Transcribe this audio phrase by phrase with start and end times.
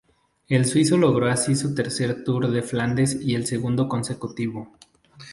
[0.49, 4.75] El suizo logró así su tercer Tour de Flandes y el segundo consecutivo.